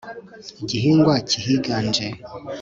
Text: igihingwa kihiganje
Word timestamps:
igihingwa 0.61 1.13
kihiganje 1.29 2.05